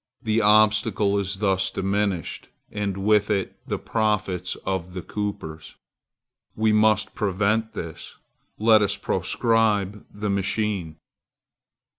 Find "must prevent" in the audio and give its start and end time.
6.73-7.73